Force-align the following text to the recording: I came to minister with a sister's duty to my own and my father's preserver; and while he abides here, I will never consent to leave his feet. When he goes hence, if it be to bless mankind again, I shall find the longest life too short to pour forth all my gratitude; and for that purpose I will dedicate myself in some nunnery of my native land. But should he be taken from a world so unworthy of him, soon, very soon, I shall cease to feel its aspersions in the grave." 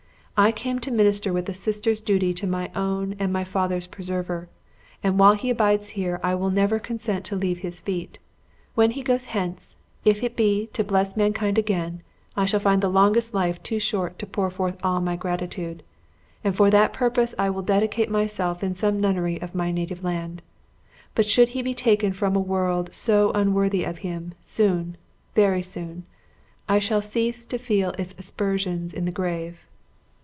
I 0.37 0.51
came 0.51 0.79
to 0.79 0.89
minister 0.91 1.31
with 1.31 1.47
a 1.49 1.53
sister's 1.53 2.01
duty 2.01 2.33
to 2.33 2.47
my 2.47 2.71
own 2.73 3.15
and 3.19 3.31
my 3.31 3.43
father's 3.43 3.85
preserver; 3.85 4.49
and 5.03 5.19
while 5.19 5.33
he 5.35 5.51
abides 5.51 5.89
here, 5.89 6.19
I 6.23 6.33
will 6.33 6.49
never 6.49 6.79
consent 6.79 7.25
to 7.25 7.35
leave 7.35 7.59
his 7.59 7.79
feet. 7.79 8.17
When 8.73 8.89
he 8.89 9.03
goes 9.03 9.25
hence, 9.25 9.75
if 10.03 10.23
it 10.23 10.35
be 10.35 10.65
to 10.73 10.83
bless 10.83 11.15
mankind 11.15 11.59
again, 11.59 12.01
I 12.35 12.45
shall 12.47 12.59
find 12.59 12.81
the 12.81 12.89
longest 12.89 13.35
life 13.35 13.61
too 13.61 13.77
short 13.79 14.17
to 14.17 14.25
pour 14.25 14.49
forth 14.49 14.77
all 14.83 14.99
my 14.99 15.15
gratitude; 15.15 15.83
and 16.43 16.55
for 16.55 16.71
that 16.71 16.91
purpose 16.91 17.35
I 17.37 17.51
will 17.51 17.61
dedicate 17.61 18.09
myself 18.09 18.63
in 18.63 18.73
some 18.73 18.99
nunnery 18.99 19.39
of 19.39 19.53
my 19.53 19.71
native 19.71 20.03
land. 20.03 20.41
But 21.13 21.27
should 21.27 21.49
he 21.49 21.61
be 21.61 21.75
taken 21.75 22.13
from 22.13 22.35
a 22.35 22.39
world 22.39 22.95
so 22.95 23.31
unworthy 23.33 23.83
of 23.83 23.99
him, 23.99 24.33
soon, 24.41 24.97
very 25.35 25.61
soon, 25.61 26.05
I 26.67 26.79
shall 26.79 27.01
cease 27.03 27.45
to 27.45 27.59
feel 27.59 27.91
its 27.99 28.15
aspersions 28.17 28.91
in 28.91 29.05
the 29.05 29.11
grave." 29.11 29.67